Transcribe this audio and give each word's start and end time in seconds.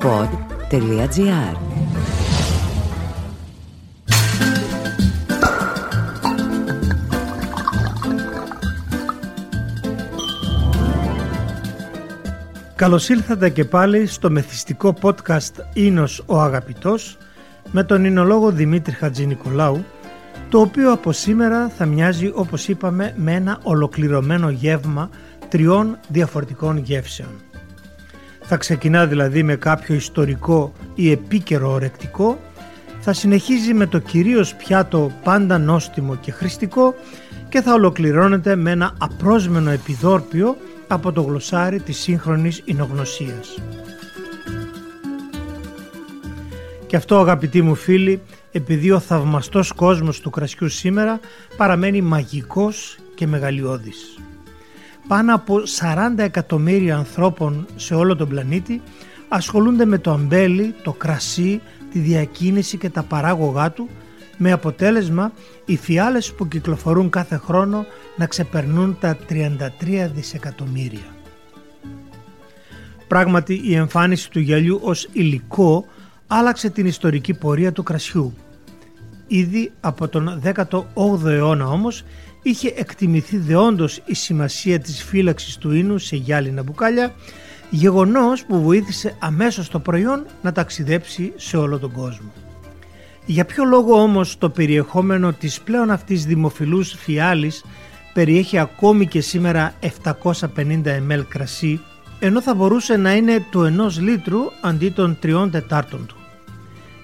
pod.gr 0.00 1.56
Καλώς 12.76 13.08
ήλθατε 13.08 13.50
και 13.50 13.64
πάλι 13.64 14.06
στο 14.06 14.30
μεθυστικό 14.30 14.94
podcast 15.02 15.52
«Ίνος 15.72 16.22
ο 16.26 16.40
Αγαπητός» 16.40 17.18
με 17.70 17.84
τον 17.84 18.04
Ινολόγο 18.04 18.50
Δημήτρη 18.50 18.94
Χατζηνικολάου 18.94 19.84
το 20.48 20.60
οποίο 20.60 20.92
από 20.92 21.12
σήμερα 21.12 21.68
θα 21.68 21.86
μοιάζει 21.86 22.32
όπως 22.34 22.68
είπαμε 22.68 23.14
με 23.16 23.32
ένα 23.32 23.58
ολοκληρωμένο 23.62 24.50
γεύμα 24.50 25.10
τριών 25.48 25.98
διαφορετικών 26.08 26.76
γεύσεων. 26.76 27.51
Θα 28.54 28.60
ξεκινά 28.60 29.06
δηλαδή 29.06 29.42
με 29.42 29.56
κάποιο 29.56 29.94
ιστορικό 29.94 30.72
ή 30.94 31.10
επίκαιρο 31.10 31.70
ορεκτικό, 31.70 32.38
θα 33.00 33.12
συνεχίζει 33.12 33.74
με 33.74 33.86
το 33.86 33.98
κυρίως 33.98 34.54
πιάτο 34.54 35.12
πάντα 35.22 35.58
νόστιμο 35.58 36.16
και 36.16 36.30
χρηστικό 36.30 36.94
και 37.48 37.60
θα 37.60 37.72
ολοκληρώνεται 37.72 38.56
με 38.56 38.70
ένα 38.70 38.94
απρόσμενο 38.98 39.70
επιδόρπιο 39.70 40.56
από 40.88 41.12
το 41.12 41.22
γλωσσάρι 41.22 41.80
της 41.80 41.98
σύγχρονης 41.98 42.62
εινογνωσίας. 42.64 43.62
Και 46.86 46.96
αυτό 46.96 47.18
αγαπητοί 47.18 47.62
μου 47.62 47.74
φίλοι, 47.74 48.20
επειδή 48.52 48.90
ο 48.90 48.98
θαυμαστός 48.98 49.72
κόσμος 49.72 50.20
του 50.20 50.30
κρασιού 50.30 50.68
σήμερα 50.68 51.20
παραμένει 51.56 52.00
μαγικός 52.00 52.98
και 53.14 53.26
μεγαλειώδης. 53.26 54.16
Πάνω 55.12 55.34
από 55.34 55.56
40 55.80 56.14
εκατομμύρια 56.16 56.96
ανθρώπων 56.96 57.66
σε 57.76 57.94
όλο 57.94 58.16
τον 58.16 58.28
πλανήτη 58.28 58.82
ασχολούνται 59.28 59.84
με 59.84 59.98
το 59.98 60.10
αμπέλι, 60.10 60.74
το 60.82 60.92
κρασί, 60.92 61.60
τη 61.90 61.98
διακίνηση 61.98 62.78
και 62.78 62.90
τα 62.90 63.02
παράγωγά 63.02 63.70
του 63.70 63.88
με 64.36 64.52
αποτέλεσμα 64.52 65.32
οι 65.64 65.76
φιάλες 65.76 66.32
που 66.32 66.48
κυκλοφορούν 66.48 67.10
κάθε 67.10 67.36
χρόνο 67.36 67.86
να 68.16 68.26
ξεπερνούν 68.26 68.96
τα 69.00 69.16
33 69.28 70.10
δισεκατομμύρια. 70.14 71.16
Πράγματι 73.08 73.60
η 73.64 73.74
εμφάνιση 73.74 74.30
του 74.30 74.40
γυαλιού 74.40 74.80
ως 74.82 75.08
υλικό 75.12 75.86
άλλαξε 76.26 76.70
την 76.70 76.86
ιστορική 76.86 77.34
πορεία 77.34 77.72
του 77.72 77.82
κρασιού. 77.82 78.34
Ήδη 79.26 79.72
από 79.80 80.08
τον 80.08 80.42
18ο 80.54 81.26
αιώνα 81.26 81.66
όμως 81.66 82.04
είχε 82.42 82.72
εκτιμηθεί 82.76 83.36
δεόντως 83.36 84.00
η 84.06 84.14
σημασία 84.14 84.78
της 84.78 85.02
φύλαξης 85.02 85.56
του 85.56 85.72
ίνου 85.72 85.98
σε 85.98 86.16
γυάλινα 86.16 86.62
μπουκάλια, 86.62 87.14
γεγονός 87.70 88.44
που 88.44 88.62
βοήθησε 88.62 89.16
αμέσως 89.18 89.68
το 89.68 89.78
προϊόν 89.78 90.26
να 90.42 90.52
ταξιδέψει 90.52 91.32
σε 91.36 91.56
όλο 91.56 91.78
τον 91.78 91.92
κόσμο. 91.92 92.32
Για 93.26 93.44
ποιο 93.44 93.64
λόγο 93.64 94.02
όμως 94.02 94.38
το 94.38 94.50
περιεχόμενο 94.50 95.32
της 95.32 95.60
πλέον 95.60 95.90
αυτής 95.90 96.24
δημοφιλούς 96.24 96.94
φιάλης 96.98 97.64
περιέχει 98.12 98.58
ακόμη 98.58 99.06
και 99.06 99.20
σήμερα 99.20 99.74
750 100.04 100.40
ml 101.08 101.24
κρασί 101.28 101.80
ενώ 102.24 102.42
θα 102.42 102.54
μπορούσε 102.54 102.96
να 102.96 103.14
είναι 103.14 103.46
του 103.50 103.90
1 103.90 104.00
λίτρου 104.00 104.40
αντί 104.60 104.90
των 104.90 105.18
3 105.22 105.48
τετάρτων 105.50 106.06
του; 106.06 106.16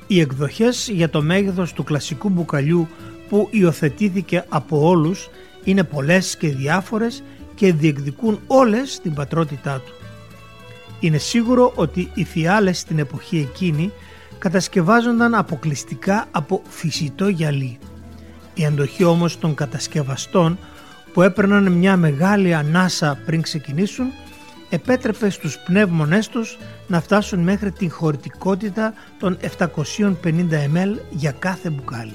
Οι 0.06 0.20
εκδοχές 0.20 0.88
για 0.92 1.10
το 1.10 1.22
μέγεθος 1.22 1.72
του 1.72 1.84
κλασικού 1.84 2.28
μπουκαλιού 2.28 2.88
που 3.28 3.48
υιοθετήθηκε 3.50 4.44
από 4.48 4.88
όλους 4.88 5.30
είναι 5.64 5.84
πολλές 5.84 6.36
και 6.36 6.48
διάφορες 6.48 7.22
και 7.54 7.72
διεκδικούν 7.72 8.40
όλες 8.46 9.00
την 9.00 9.14
πατρότητά 9.14 9.82
του. 9.86 9.92
Είναι 11.00 11.18
σίγουρο 11.18 11.72
ότι 11.74 12.10
οι 12.14 12.24
φιάλες 12.24 12.78
στην 12.78 12.98
εποχή 12.98 13.48
εκείνη 13.50 13.92
κατασκευάζονταν 14.38 15.34
αποκλειστικά 15.34 16.26
από 16.30 16.62
φυσιτό 16.68 17.28
γυαλί. 17.28 17.78
Η 18.54 18.66
αντοχή 18.66 19.04
όμως 19.04 19.38
των 19.38 19.54
κατασκευαστών 19.54 20.58
που 21.12 21.22
έπαιρναν 21.22 21.72
μια 21.72 21.96
μεγάλη 21.96 22.54
ανάσα 22.54 23.18
πριν 23.26 23.42
ξεκινήσουν 23.42 24.06
επέτρεπε 24.70 25.30
στους 25.30 25.58
πνεύμονές 25.58 26.28
τους 26.28 26.58
να 26.86 27.00
φτάσουν 27.00 27.40
μέχρι 27.40 27.72
την 27.72 27.90
χωρητικότητα 27.90 28.94
των 29.18 29.38
750 29.58 30.12
ml 30.74 30.96
για 31.10 31.32
κάθε 31.32 31.70
μπουκάλι. 31.70 32.14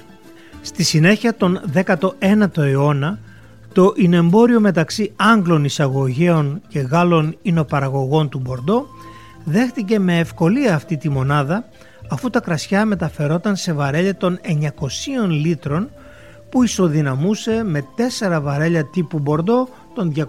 Στη 0.66 0.84
συνέχεια 0.84 1.36
τον 1.36 1.62
19ο 1.74 2.58
αιώνα 2.58 3.20
το 3.74 3.94
εινεμπόριο 3.96 4.60
μεταξύ 4.60 5.14
Άγγλων 5.16 5.64
εισαγωγέων 5.64 6.62
και 6.68 6.80
Γάλλων 6.80 7.38
εινοπαραγωγών 7.42 8.30
του 8.30 8.40
Μπορντό 8.40 8.86
δέχτηκε 9.44 10.00
με 10.00 10.20
ευκολία 10.20 10.76
αυτή 10.76 10.98
τη 10.98 11.10
μονάδα 11.10 11.66
αφού 12.10 12.30
τα 12.30 12.40
κρασιά 12.40 12.86
μεταφερόταν 12.86 13.56
σε 13.56 13.74
βαρέλια 13.74 14.16
των 14.16 14.40
900 14.44 15.30
λίτρων 15.30 15.90
που 16.50 16.64
ισοδυναμούσε 16.64 17.64
με 17.64 17.86
4 18.30 18.40
βαρέλια 18.42 18.86
τύπου 18.86 19.20
Μπορντό 19.20 19.68
των 19.94 20.14
225. 20.16 20.24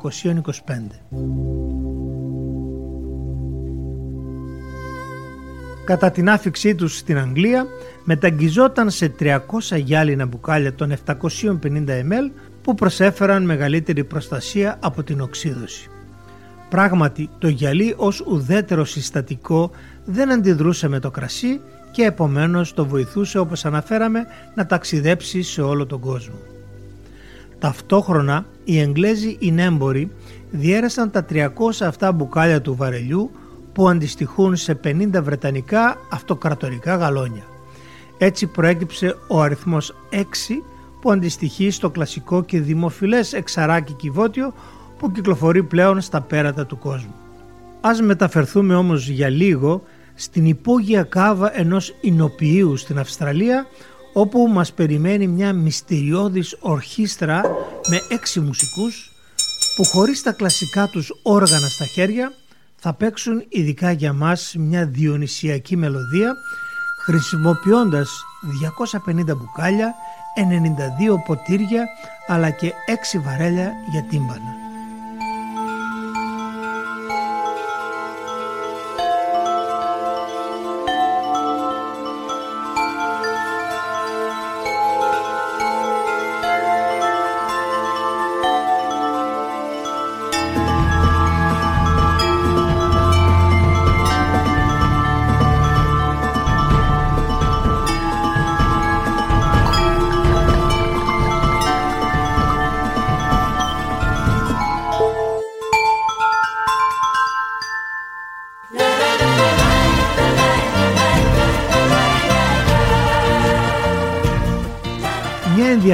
Κατά 5.84 6.11
την 6.11 6.31
άφηξή 6.31 6.75
τους 6.75 6.97
στην 6.97 7.19
Αγγλία 7.19 7.67
μεταγγιζόταν 8.05 8.91
σε 8.91 9.15
300 9.21 9.39
γυάλινα 9.77 10.27
μπουκάλια 10.27 10.75
των 10.75 10.93
750 11.06 11.22
ml 11.89 12.31
που 12.62 12.75
προσέφεραν 12.75 13.45
μεγαλύτερη 13.45 14.05
προστασία 14.05 14.78
από 14.83 15.03
την 15.03 15.21
οξύδωση. 15.21 15.89
Πράγματι 16.69 17.31
το 17.39 17.49
γυαλί 17.49 17.95
ως 17.97 18.21
ουδέτερο 18.21 18.84
συστατικό 18.84 19.71
δεν 20.05 20.33
αντιδρούσε 20.33 20.89
με 20.89 20.99
το 20.99 21.11
κρασί 21.11 21.61
και 21.91 22.03
επομένως 22.03 22.75
το 22.75 22.87
βοηθούσε 22.87 23.39
όπως 23.39 23.65
αναφέραμε 23.65 24.27
να 24.55 24.66
ταξιδέψει 24.66 25.43
σε 25.43 25.62
όλο 25.62 25.87
τον 25.87 26.01
κόσμο. 26.01 26.39
Ταυτόχρονα 27.59 28.47
οι 28.65 28.81
Εγγλέζοι 28.81 29.37
εινέμποροι 29.39 30.11
διέρεσαν 30.51 31.11
τα 31.11 31.25
300 31.31 31.49
αυτά 31.81 32.12
μπουκάλια 32.12 32.61
του 32.61 32.75
βαρελιού 32.75 33.31
που 33.74 33.88
αντιστοιχούν 33.88 34.56
σε 34.56 34.80
50 34.84 35.08
βρετανικά 35.22 35.96
αυτοκρατορικά 36.10 36.96
γαλόνια. 36.96 37.44
Έτσι 38.18 38.46
προέκυψε 38.46 39.16
ο 39.28 39.40
αριθμός 39.40 39.94
6 40.10 40.16
που 41.00 41.10
αντιστοιχεί 41.10 41.70
στο 41.70 41.90
κλασικό 41.90 42.42
και 42.42 42.60
δημοφιλές 42.60 43.32
εξαράκι 43.32 43.92
κυβότιο 43.92 44.54
που 44.98 45.12
κυκλοφορεί 45.12 45.62
πλέον 45.62 46.00
στα 46.00 46.20
πέρατα 46.20 46.66
του 46.66 46.78
κόσμου. 46.78 47.14
Ας 47.80 48.00
μεταφερθούμε 48.00 48.74
όμως 48.74 49.08
για 49.08 49.28
λίγο 49.28 49.82
στην 50.14 50.46
υπόγεια 50.46 51.02
κάβα 51.02 51.58
ενός 51.58 51.94
εινοποιείου 52.00 52.76
στην 52.76 52.98
Αυστραλία 52.98 53.66
όπου 54.12 54.48
μας 54.48 54.72
περιμένει 54.72 55.26
μια 55.26 55.52
μυστηριώδης 55.52 56.56
ορχήστρα 56.60 57.42
με 57.91 58.00
έξι 58.08 58.41
μουσικούς 58.41 59.10
που 59.76 59.84
χωρίς 59.84 60.22
τα 60.22 60.32
κλασικά 60.32 60.88
τους 60.88 61.12
όργανα 61.22 61.68
στα 61.68 61.84
χέρια 61.84 62.32
θα 62.87 62.93
παίξουν 62.93 63.45
ειδικά 63.49 63.91
για 63.91 64.12
μας 64.12 64.55
μια 64.59 64.87
διονυσιακή 64.87 65.77
μελωδία 65.77 66.34
χρησιμοποιώντας 67.05 68.25
250 69.06 69.37
μπουκάλια, 69.37 69.95
92 71.15 71.25
ποτήρια 71.27 71.84
αλλά 72.27 72.50
και 72.50 72.72
6 73.15 73.21
βαρέλια 73.25 73.72
για 73.91 74.03
τύμπανα. 74.11 74.63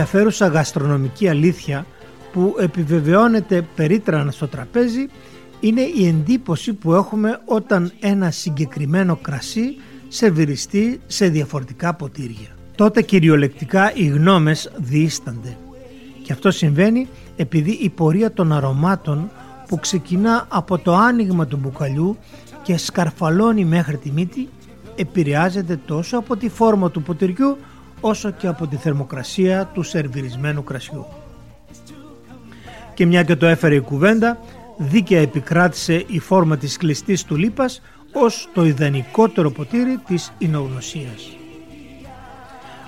Ενδιαφέρουσα 0.01 0.47
γαστρονομική 0.47 1.29
αλήθεια 1.29 1.87
που 2.33 2.55
επιβεβαιώνεται 2.59 3.67
περίτρανα 3.75 4.31
στο 4.31 4.49
τραπέζι 4.49 5.07
είναι 5.61 5.81
η 5.81 6.07
εντύπωση 6.07 6.73
που 6.73 6.95
έχουμε 6.95 7.41
όταν 7.45 7.93
ένα 8.01 8.31
συγκεκριμένο 8.31 9.17
κρασί 9.17 9.77
σερβιριστεί 10.09 11.01
σε 11.07 11.29
διαφορετικά 11.29 11.95
ποτήρια. 11.95 12.49
Τότε 12.75 13.03
κυριολεκτικά 13.03 13.95
οι 13.95 14.07
γνώμες 14.07 14.71
διήστανται. 14.77 15.57
Και 16.23 16.33
αυτό 16.33 16.51
συμβαίνει 16.51 17.09
επειδή 17.37 17.71
η 17.71 17.89
πορεία 17.89 18.33
των 18.33 18.53
αρωμάτων 18.53 19.31
που 19.69 19.79
ξεκινά 19.79 20.47
από 20.49 20.79
το 20.79 20.95
άνοιγμα 20.95 21.47
του 21.47 21.57
μπουκαλιού 21.57 22.17
και 22.63 22.77
σκαρφαλώνει 22.77 23.65
μέχρι 23.65 23.97
τη 23.97 24.11
μύτη 24.11 24.49
επηρεάζεται 24.97 25.81
τόσο 25.87 26.19
από 26.19 26.37
τη 26.37 26.49
φόρμα 26.49 26.91
του 26.91 27.03
ποτηριού 27.03 27.57
όσο 28.01 28.31
και 28.31 28.47
από 28.47 28.67
τη 28.67 28.77
θερμοκρασία 28.77 29.67
του 29.75 29.83
σερβιρισμένου 29.83 30.65
κρασιού. 30.65 31.07
Και 32.95 33.07
μια 33.07 33.23
και 33.23 33.37
το 33.37 33.47
έφερε 33.47 33.75
η 33.75 33.81
κουβέντα, 33.81 34.39
δίκαια 34.77 35.21
επικράτησε 35.21 36.05
η 36.07 36.19
φόρμα 36.19 36.57
της 36.57 36.77
κλειστής 36.77 37.25
του 37.25 37.37
λίπας 37.37 37.83
ως 38.13 38.49
το 38.55 38.65
ιδανικότερο 38.65 39.51
ποτήρι 39.51 40.01
της 40.07 40.33
εινογνωσίας. 40.39 41.37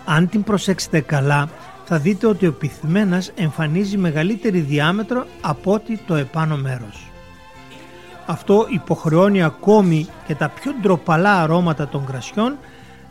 Αν 0.04 0.28
την 0.28 0.42
προσέξετε 0.42 1.00
καλά 1.00 1.48
θα 1.84 1.98
δείτε 1.98 2.26
ότι 2.26 2.46
ο 2.46 2.52
πυθμένας 2.52 3.32
εμφανίζει 3.34 3.96
μεγαλύτερη 3.96 4.58
διάμετρο 4.58 5.26
από 5.40 5.72
ότι 5.72 6.00
το 6.06 6.14
επάνω 6.14 6.56
μέρος. 6.56 7.10
Αυτό 8.26 8.66
υποχρεώνει 8.68 9.42
ακόμη 9.42 10.06
και 10.26 10.34
τα 10.34 10.48
πιο 10.48 10.72
ντροπαλά 10.80 11.42
αρώματα 11.42 11.88
των 11.88 12.06
κρασιών 12.06 12.58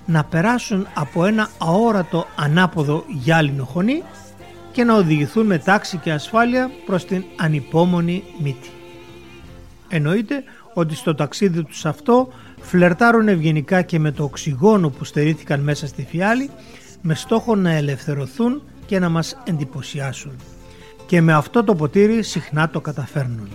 να 0.05 0.23
περάσουν 0.23 0.87
από 0.93 1.25
ένα 1.25 1.49
αόρατο 1.57 2.25
ανάποδο 2.35 3.05
γυάλινο 3.07 3.63
χωνί 3.63 4.03
και 4.71 4.83
να 4.83 4.95
οδηγηθούν 4.95 5.45
με 5.45 5.57
τάξη 5.57 5.97
και 5.97 6.11
ασφάλεια 6.11 6.71
προς 6.85 7.05
την 7.05 7.23
ανυπόμονη 7.37 8.23
μύτη. 8.39 8.69
Εννοείται 9.89 10.43
ότι 10.73 10.95
στο 10.95 11.15
ταξίδι 11.15 11.63
τους 11.63 11.85
αυτό 11.85 12.27
φλερτάρουν 12.59 13.27
ευγενικά 13.27 13.81
και 13.81 13.99
με 13.99 14.11
το 14.11 14.23
οξυγόνο 14.23 14.89
που 14.89 15.03
στερήθηκαν 15.03 15.59
μέσα 15.59 15.87
στη 15.87 16.05
φιάλη 16.09 16.49
με 17.01 17.15
στόχο 17.15 17.55
να 17.55 17.71
ελευθερωθούν 17.71 18.61
και 18.85 18.99
να 18.99 19.09
μας 19.09 19.37
εντυπωσιάσουν. 19.43 20.35
Και 21.05 21.21
με 21.21 21.33
αυτό 21.33 21.63
το 21.63 21.75
ποτήρι 21.75 22.23
συχνά 22.23 22.69
το 22.69 22.81
καταφέρνουν. 22.81 23.49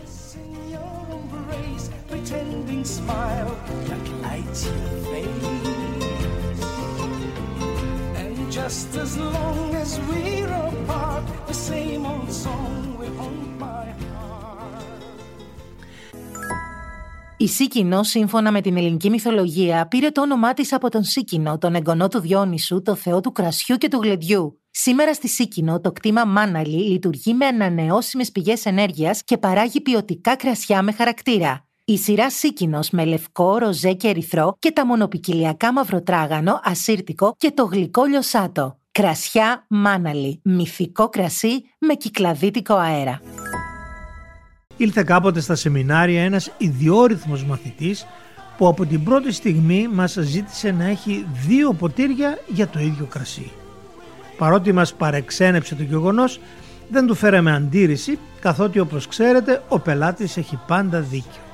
Η 17.38 17.48
Σίκινο, 17.48 18.02
σύμφωνα 18.02 18.52
με 18.52 18.60
την 18.60 18.76
ελληνική 18.76 19.10
μυθολογία, 19.10 19.88
πήρε 19.88 20.08
το 20.10 20.20
όνομά 20.20 20.52
της 20.52 20.72
από 20.72 20.90
τον 20.90 21.04
Σίκινο, 21.04 21.58
τον 21.58 21.74
εγγονό 21.74 22.08
του 22.08 22.20
Διόνυσου, 22.20 22.82
το 22.82 22.94
θεό 22.94 23.20
του 23.20 23.32
κρασιού 23.32 23.76
και 23.76 23.88
του 23.88 24.00
γλεντιού. 24.02 24.60
Σήμερα 24.70 25.14
στη 25.14 25.28
Σίκινο, 25.28 25.80
το 25.80 25.92
κτήμα 25.92 26.24
Μάναλι 26.24 26.90
λειτουργεί 26.90 27.34
με 27.34 27.46
ανανεώσιμες 27.46 28.32
πηγές 28.32 28.64
ενέργειας 28.64 29.24
και 29.24 29.38
παράγει 29.38 29.80
ποιοτικά 29.80 30.36
κρασιά 30.36 30.82
με 30.82 30.92
χαρακτήρα. 30.92 31.65
Η 31.88 31.98
σειρά 31.98 32.30
Σίκινο 32.30 32.80
με 32.92 33.04
λευκό, 33.04 33.58
ροζέ 33.58 33.92
και 33.92 34.08
ερυθρό 34.08 34.56
και 34.58 34.70
τα 34.70 34.86
μονοπικυλιακά 34.86 35.72
μαυροτράγανο, 35.72 36.60
ασύρτικο 36.64 37.34
και 37.38 37.50
το 37.54 37.64
γλυκό 37.64 38.04
λιωσάτο. 38.04 38.78
Κρασιά 38.92 39.66
Μάναλι, 39.68 40.40
μυθικό 40.44 41.08
κρασί 41.08 41.64
με 41.78 41.94
κυκλαδίτικο 41.94 42.74
αέρα. 42.74 43.20
Ήλθε 44.76 45.02
κάποτε 45.02 45.40
στα 45.40 45.54
σεμινάρια 45.54 46.22
ένας 46.22 46.52
ιδιόρυθμος 46.58 47.44
μαθητής 47.44 48.06
που 48.56 48.66
από 48.66 48.86
την 48.86 49.04
πρώτη 49.04 49.32
στιγμή 49.32 49.88
μας 49.88 50.16
ζήτησε 50.20 50.70
να 50.70 50.84
έχει 50.84 51.26
δύο 51.46 51.72
ποτήρια 51.72 52.38
για 52.46 52.68
το 52.68 52.78
ίδιο 52.78 53.04
κρασί. 53.04 53.50
Παρότι 54.38 54.72
μας 54.72 54.94
παρεξένεψε 54.94 55.74
το 55.74 55.82
γεγονός, 55.82 56.40
δεν 56.88 57.06
του 57.06 57.14
φέραμε 57.14 57.54
αντίρρηση, 57.54 58.18
καθότι 58.40 58.78
όπως 58.78 59.06
ξέρετε 59.06 59.62
ο 59.68 59.78
πελάτης 59.78 60.36
έχει 60.36 60.58
πάντα 60.66 61.00
δίκιο. 61.00 61.44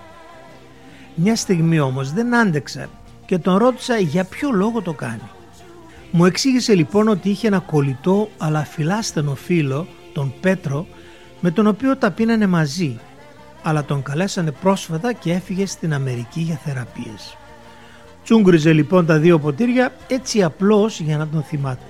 Μια 1.15 1.37
στιγμή 1.37 1.81
όμως 1.81 2.13
δεν 2.13 2.35
άντεξα 2.35 2.89
και 3.27 3.39
τον 3.39 3.57
ρώτησα 3.57 3.97
για 3.99 4.25
ποιο 4.25 4.51
λόγο 4.51 4.83
το 4.83 4.93
κάνει. 4.93 5.31
Μου 6.11 6.25
εξήγησε 6.25 6.75
λοιπόν 6.75 7.09
ότι 7.09 7.29
είχε 7.29 7.47
ένα 7.47 7.59
κολλητό 7.59 8.29
αλλά 8.39 8.65
φιλάστενο 8.65 9.35
φίλο, 9.35 9.87
τον 10.13 10.35
Πέτρο, 10.41 10.87
με 11.41 11.51
τον 11.51 11.67
οποίο 11.67 11.97
τα 11.97 12.11
πίνανε 12.11 12.47
μαζί 12.47 12.99
αλλά 13.63 13.85
τον 13.85 14.03
καλέσανε 14.03 14.51
πρόσφατα 14.51 15.13
και 15.13 15.33
έφυγε 15.33 15.67
στην 15.67 15.95
Αμερική 15.95 16.41
για 16.41 16.61
θεραπείες. 16.65 17.37
Τσούγκριζε 18.25 18.73
λοιπόν 18.73 19.07
τα 19.07 19.19
δύο 19.19 19.39
ποτήρια 19.39 19.93
έτσι 20.07 20.43
απλώς 20.43 21.01
για 21.01 21.17
να 21.17 21.29
τον 21.29 21.43
θυμάται. 21.43 21.87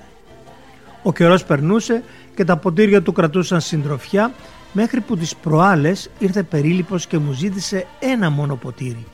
Ο 1.03 1.13
καιρός 1.13 1.45
περνούσε 1.45 2.03
και 2.35 2.43
τα 2.43 2.57
ποτήρια 2.57 3.01
του 3.01 3.11
κρατούσαν 3.11 3.61
συντροφιά 3.61 4.33
μέχρι 4.73 5.01
που 5.01 5.17
τις 5.17 5.35
προάλλες 5.35 6.09
ήρθε 6.19 6.43
περίληπος 6.43 7.07
και 7.07 7.17
μου 7.17 7.31
ζήτησε 7.31 7.85
ένα 7.99 8.29
μόνο 8.29 8.55
ποτήρι. 8.55 9.05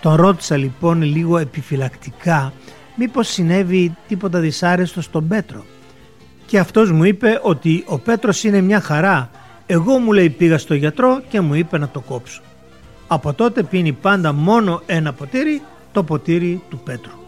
Τον 0.00 0.14
ρώτησα 0.14 0.56
λοιπόν 0.56 1.02
λίγο 1.02 1.38
επιφυλακτικά 1.38 2.52
μήπως 2.96 3.28
συνέβη 3.28 3.96
τίποτα 4.08 4.38
δυσάρεστο 4.38 5.02
στον 5.02 5.28
Πέτρο 5.28 5.64
και 6.46 6.58
αυτός 6.58 6.90
μου 6.90 7.04
είπε 7.04 7.40
ότι 7.42 7.84
ο 7.86 7.98
Πέτρος 7.98 8.44
είναι 8.44 8.60
μια 8.60 8.80
χαρά 8.80 9.30
εγώ 9.66 9.98
μου 9.98 10.12
λέει 10.12 10.30
πήγα 10.30 10.58
στο 10.58 10.74
γιατρό 10.74 11.22
και 11.28 11.40
μου 11.40 11.54
είπε 11.54 11.78
να 11.78 11.88
το 11.88 12.00
κόψω. 12.00 12.42
Από 13.06 13.32
τότε 13.32 13.62
πίνει 13.62 13.92
πάντα 13.92 14.32
μόνο 14.32 14.82
ένα 14.86 15.12
ποτήρι, 15.12 15.62
το 15.92 16.02
ποτήρι 16.02 16.62
του 16.70 16.78
Πέτρου. 16.78 17.25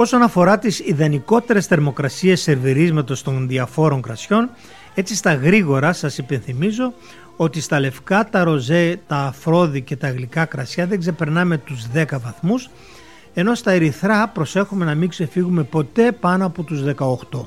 Όσον 0.00 0.22
αφορά 0.22 0.58
τις 0.58 0.78
ιδανικότερες 0.78 1.66
θερμοκρασίες 1.66 2.40
σερβιρίσματος 2.40 3.22
των 3.22 3.48
διαφόρων 3.48 4.02
κρασιών, 4.02 4.50
έτσι 4.94 5.14
στα 5.14 5.34
γρήγορα 5.34 5.92
σας 5.92 6.18
υπενθυμίζω 6.18 6.92
ότι 7.36 7.60
στα 7.60 7.80
λευκά, 7.80 8.28
τα 8.28 8.44
ροζέ, 8.44 9.00
τα 9.06 9.16
αφρόδι 9.16 9.82
και 9.82 9.96
τα 9.96 10.10
γλυκά 10.10 10.44
κρασιά 10.44 10.86
δεν 10.86 10.98
ξεπερνάμε 10.98 11.58
τους 11.58 11.86
10 11.94 12.04
βαθμούς 12.20 12.70
ενώ 13.34 13.54
στα 13.54 13.70
ερυθρά 13.70 14.28
προσέχουμε 14.28 14.84
να 14.84 14.94
μην 14.94 15.08
ξεφύγουμε 15.08 15.62
ποτέ 15.62 16.12
πάνω 16.12 16.46
από 16.46 16.62
τους 16.62 16.82
18. 16.82 17.44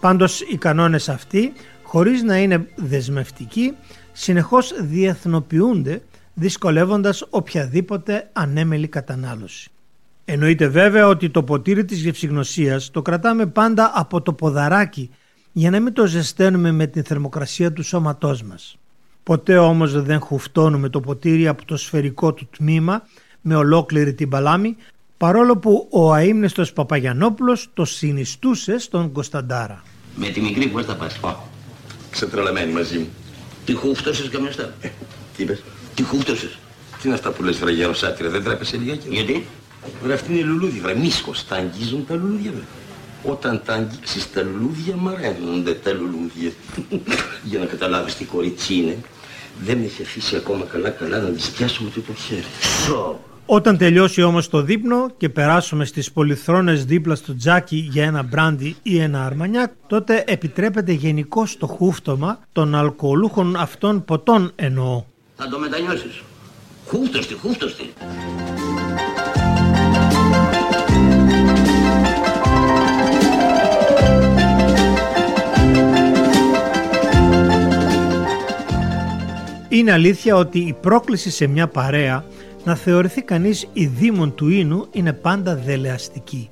Πάντως 0.00 0.40
οι 0.40 0.56
κανόνες 0.56 1.08
αυτοί, 1.08 1.52
χωρίς 1.82 2.22
να 2.22 2.38
είναι 2.38 2.66
δεσμευτικοί, 2.76 3.74
συνεχώς 4.12 4.72
διεθνοποιούνται 4.80 6.02
δυσκολεύοντας 6.34 7.26
οποιαδήποτε 7.30 8.30
ανέμελη 8.32 8.88
κατανάλωση. 8.88 9.70
Εννοείται 10.32 10.68
βέβαια 10.68 11.06
ότι 11.06 11.30
το 11.30 11.42
ποτήρι 11.42 11.84
της 11.84 12.00
γευσηγνωσίας 12.00 12.90
το 12.90 13.02
κρατάμε 13.02 13.46
πάντα 13.46 13.92
από 13.94 14.22
το 14.22 14.32
ποδαράκι 14.32 15.10
για 15.52 15.70
να 15.70 15.80
μην 15.80 15.92
το 15.92 16.06
ζεσταίνουμε 16.06 16.70
με 16.72 16.86
την 16.86 17.04
θερμοκρασία 17.04 17.72
του 17.72 17.82
σώματός 17.82 18.42
μας. 18.42 18.78
Ποτέ 19.22 19.58
όμως 19.58 20.02
δεν 20.02 20.20
χουφτώνουμε 20.20 20.88
το 20.88 21.00
ποτήρι 21.00 21.48
από 21.48 21.64
το 21.64 21.76
σφαιρικό 21.76 22.32
του 22.32 22.48
τμήμα 22.56 23.02
με 23.40 23.54
ολόκληρη 23.54 24.14
την 24.14 24.28
παλάμη 24.28 24.76
παρόλο 25.16 25.56
που 25.56 25.88
ο 25.90 26.12
αείμνηστος 26.12 26.72
Παπαγιανόπουλος 26.72 27.70
το 27.74 27.84
συνιστούσε 27.84 28.78
στον 28.78 29.12
Κωνσταντάρα. 29.12 29.82
Με 30.16 30.28
τη 30.28 30.40
μικρή 30.40 30.66
πώς 30.66 30.84
θα 30.84 30.94
πας. 30.94 31.18
Ω, 31.22 31.36
ξετρελαμένη 32.10 32.72
μαζί 32.72 32.98
μου. 32.98 33.08
Τι 33.64 33.74
χούφτωσες 33.74 34.28
καμιωστά. 34.28 34.74
Ε, 34.80 34.88
τι 35.36 35.42
είπες; 35.42 35.62
Τι 35.94 36.02
χούφτωσες. 36.02 36.58
Τι 37.00 37.06
είναι 37.06 37.14
αυτά 37.14 37.30
που 37.30 37.42
λες 37.42 37.58
βρε 37.58 37.72
γέρο 37.72 37.94
σάτυρα, 37.94 38.28
δεν 38.28 38.42
τρέπεσαι 38.42 38.76
λιγάκι; 38.76 39.08
Γιατί; 39.10 39.46
Βρε 40.02 40.12
αυτή 40.12 40.30
είναι 40.30 40.40
η 40.40 40.44
λουλούδι, 40.44 40.80
βρε 40.80 40.94
μίσκος, 40.94 41.46
τα 41.46 41.56
αγγίζουν 41.56 42.06
τα 42.06 42.14
λουλούδια 42.14 42.50
βρε. 42.50 42.62
Όταν 43.32 43.62
τα 43.64 43.72
αγγίξεις 43.72 44.32
τα 44.32 44.42
λουλούδια 44.42 44.96
μαραίνονται 44.96 45.74
τα 45.74 45.92
λουλούδια. 45.92 46.50
Για 47.50 47.58
να 47.58 47.64
καταλάβεις 47.64 48.16
τι 48.16 48.24
κορίτσι 48.24 48.74
είναι. 48.74 48.98
Δεν 49.60 49.78
με 49.78 49.84
έχει 49.84 50.02
αφήσει 50.02 50.36
ακόμα 50.36 50.64
καλά 50.64 50.90
καλά 50.90 51.18
να 51.18 51.28
της 51.28 51.50
πιάσουμε 51.50 51.90
το 51.90 52.14
χέρι. 52.14 52.44
Σο. 52.86 53.20
Όταν 53.46 53.76
τελειώσει 53.76 54.22
όμως 54.22 54.48
το 54.48 54.62
δείπνο 54.62 55.10
και 55.16 55.28
περάσουμε 55.28 55.84
στις 55.84 56.12
πολυθρόνες 56.12 56.84
δίπλα 56.84 57.14
στο 57.14 57.36
τζάκι 57.36 57.76
για 57.76 58.04
ένα 58.04 58.22
μπράντι 58.22 58.76
ή 58.82 58.98
ένα 58.98 59.24
αρμανιάκ, 59.24 59.70
τότε 59.86 60.24
επιτρέπεται 60.26 60.92
γενικώ 60.92 61.46
το 61.58 61.66
χούφτωμα 61.66 62.40
των 62.52 62.74
αλκοολούχων 62.74 63.56
αυτών 63.56 64.04
ποτών 64.04 64.52
εννοώ. 64.54 65.04
Θα 65.36 65.48
το 65.48 65.58
μετανιώσεις. 65.58 66.22
Χούφτωστη, 66.86 67.34
χούφτωστη. 67.34 67.92
Είναι 79.72 79.92
αλήθεια 79.92 80.36
ότι 80.36 80.58
η 80.58 80.76
πρόκληση 80.80 81.30
σε 81.30 81.46
μια 81.46 81.68
παρέα 81.68 82.24
να 82.64 82.74
θεωρηθεί 82.74 83.22
κανείς 83.22 83.68
η 83.72 83.86
δήμον 83.86 84.34
του 84.34 84.48
ίνου 84.48 84.86
είναι 84.90 85.12
πάντα 85.12 85.56
δελεαστική. 85.56 86.48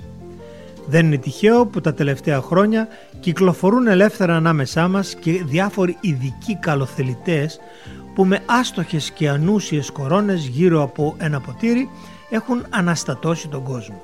Δεν 0.87 1.07
είναι 1.07 1.17
τυχαίο 1.17 1.67
που 1.67 1.81
τα 1.81 1.95
τελευταία 1.95 2.41
χρόνια 2.41 2.89
κυκλοφορούν 3.21 3.87
ελεύθερα 3.87 4.37
ανάμεσά 4.37 4.89
μας 4.89 5.15
και 5.15 5.45
διάφοροι 5.45 5.97
ειδικοί 6.01 6.57
καλοθελητές 6.61 7.59
που 8.15 8.25
με 8.25 8.41
άστοχες 8.47 9.11
και 9.11 9.29
ανούσιες 9.29 9.91
κορώνες 9.91 10.47
γύρω 10.47 10.83
από 10.83 11.15
ένα 11.19 11.41
ποτήρι 11.41 11.89
έχουν 12.31 12.67
αναστατώσει 12.71 13.49
τον 13.49 13.63
κόσμο. 13.63 14.03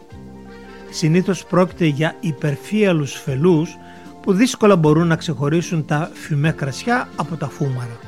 Συνήθως 0.91 1.45
πρόκειται 1.45 1.87
για 1.87 2.17
υπερφύαλους 2.21 3.13
φελούς 3.13 3.77
που 4.23 4.33
δύσκολα 4.33 4.77
μπορούν 4.77 5.07
να 5.07 5.17
ξεχωρίσουν 5.17 5.85
τα 5.85 6.11
φημέ 6.13 6.53
κρασιά 6.53 7.09
από 7.17 7.37
τα 7.37 7.49
φούμαρα. 7.49 7.99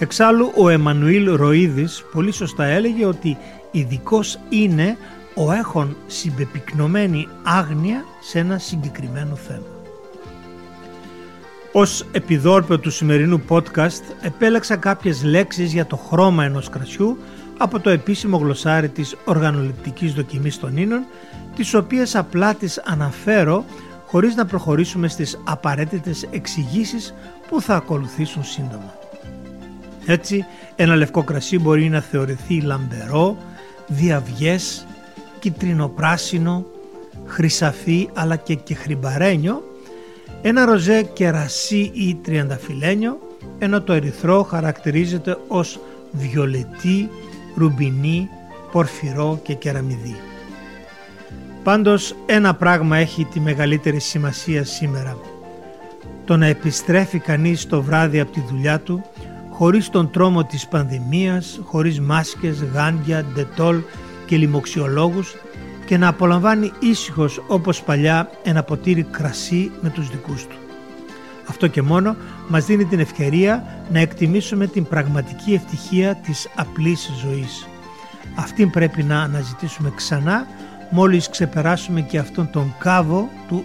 Εξάλλου 0.00 0.52
ο 0.56 0.68
Εμμανουήλ 0.68 1.34
Ροίδης 1.34 2.04
πολύ 2.12 2.32
σωστά 2.32 2.64
έλεγε 2.64 3.06
ότι 3.06 3.36
ειδικός 3.70 4.38
είναι 4.48 4.96
ο 5.34 5.52
έχων 5.52 5.96
συμπεπυκνωμένη 6.06 7.28
άγνοια 7.42 8.04
σε 8.20 8.38
ένα 8.38 8.58
συγκεκριμένο 8.58 9.34
θέμα. 9.34 9.66
Ως 11.72 12.04
επιδόρπιο 12.12 12.78
του 12.78 12.90
σημερινού 12.90 13.42
podcast 13.48 14.02
επέλεξα 14.20 14.76
κάποιες 14.76 15.24
λέξεις 15.24 15.72
για 15.72 15.86
το 15.86 15.96
χρώμα 15.96 16.44
ενός 16.44 16.68
κρασιού 16.68 17.18
από 17.58 17.80
το 17.80 17.90
επίσημο 17.90 18.36
γλωσσάρι 18.36 18.88
της 18.88 19.16
οργανοληπτικής 19.24 20.12
δοκιμής 20.12 20.58
των 20.58 20.76
ίνων, 20.76 21.04
τις 21.56 21.74
οποίες 21.74 22.16
απλά 22.16 22.54
τις 22.54 22.82
αναφέρω 22.84 23.64
χωρίς 24.06 24.34
να 24.34 24.46
προχωρήσουμε 24.46 25.08
στις 25.08 25.38
απαραίτητες 25.44 26.26
εξηγήσεις 26.30 27.14
που 27.48 27.60
θα 27.60 27.74
ακολουθήσουν 27.74 28.44
σύντομα. 28.44 28.97
Έτσι, 30.10 30.44
ένα 30.76 30.96
λευκό 30.96 31.22
κρασί 31.22 31.58
μπορεί 31.58 31.88
να 31.88 32.00
θεωρηθεί 32.00 32.60
λαμπερό, 32.60 33.36
διαβιές, 33.86 34.86
κυτρινοπράσινο, 35.38 36.64
χρυσαφί 37.26 38.08
αλλά 38.14 38.36
και 38.36 38.54
κεχριμπαρένιο, 38.54 39.62
ένα 40.42 40.64
ροζέ 40.64 41.02
κερασί 41.02 41.90
ή 41.94 42.14
τριανταφυλένιο, 42.14 43.18
ενώ 43.58 43.82
το 43.82 43.92
ερυθρό 43.92 44.42
χαρακτηρίζεται 44.42 45.36
ως 45.48 45.80
βιολετή, 46.12 47.10
ρουμπινί, 47.56 48.28
πορφυρό 48.72 49.40
και 49.42 49.54
κεραμιδί. 49.54 50.16
Πάντως 51.62 52.14
ένα 52.26 52.54
πράγμα 52.54 52.96
έχει 52.96 53.24
τη 53.24 53.40
μεγαλύτερη 53.40 54.00
σημασία 54.00 54.64
σήμερα. 54.64 55.16
Το 56.24 56.36
να 56.36 56.46
επιστρέφει 56.46 57.18
κανείς 57.18 57.66
το 57.66 57.82
βράδυ 57.82 58.20
από 58.20 58.32
τη 58.32 58.40
δουλειά 58.50 58.80
του 58.80 59.04
χωρίς 59.58 59.90
τον 59.90 60.10
τρόμο 60.10 60.44
της 60.44 60.68
πανδημίας, 60.68 61.60
χωρίς 61.64 62.00
μάσκες, 62.00 62.62
γάντια, 62.62 63.24
ντετόλ 63.24 63.80
και 64.26 64.36
λοιμοξιολόγους 64.36 65.34
και 65.86 65.96
να 65.96 66.08
απολαμβάνει 66.08 66.72
ήσυχος 66.78 67.42
όπως 67.48 67.82
παλιά 67.82 68.30
ένα 68.42 68.62
ποτήρι 68.62 69.02
κρασί 69.02 69.70
με 69.80 69.88
τους 69.88 70.08
δικούς 70.08 70.46
του. 70.46 70.56
Αυτό 71.48 71.66
και 71.66 71.82
μόνο 71.82 72.16
μας 72.48 72.64
δίνει 72.64 72.84
την 72.84 73.00
ευκαιρία 73.00 73.82
να 73.92 73.98
εκτιμήσουμε 73.98 74.66
την 74.66 74.84
πραγματική 74.84 75.52
ευτυχία 75.52 76.14
της 76.14 76.48
απλής 76.54 77.10
ζωής. 77.22 77.66
Αυτήν 78.34 78.70
πρέπει 78.70 79.02
να 79.02 79.20
αναζητήσουμε 79.20 79.92
ξανά 79.94 80.46
μόλις 80.90 81.30
ξεπεράσουμε 81.30 82.00
και 82.00 82.18
αυτόν 82.18 82.50
τον 82.50 82.74
κάβο 82.78 83.28
του 83.48 83.64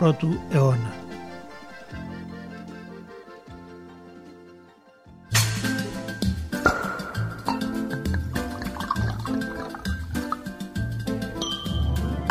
21ου 0.00 0.38
αιώνα. 0.52 1.01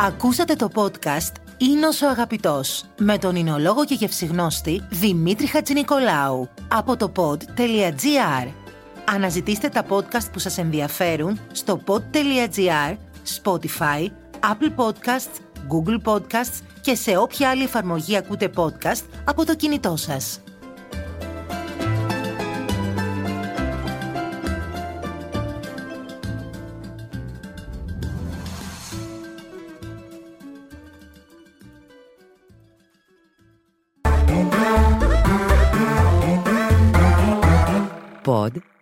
Ακούσατε 0.04 0.56
το 0.56 0.70
podcast 0.76 1.32
«Ίνος 1.58 2.02
ο 2.02 2.08
αγαπητός» 2.08 2.86
με 2.98 3.18
τον 3.18 3.36
εινολόγο 3.36 3.86
και 3.86 3.94
γευσιγνώστη 3.94 4.86
Δημήτρη 4.90 5.46
Χατζηνικολάου 5.46 6.50
από 6.68 6.98
το 6.98 7.12
pod.gr. 7.16 8.52
Αναζητήστε 9.06 9.70
τα 9.70 9.86
podcast 9.90 10.32
που 10.32 10.40
σας 10.40 10.58
ενδιαφέρουν 10.58 11.40
στο 11.52 11.82
pod.gr, 11.88 12.96
Spotify, 13.42 14.08
Apple 14.40 14.76
Podcasts, 14.76 15.40
Google 15.70 16.14
Podcasts 16.14 16.62
και 16.82 16.96
σε 16.96 17.18
όποια 17.18 17.50
άλλη 17.50 17.64
εφαρμογή 17.64 18.18
ακούτε 18.18 18.52
podcast 18.56 19.04
από 19.26 19.46
το 19.46 19.56
κινητό 19.56 19.96
σας. 19.96 20.40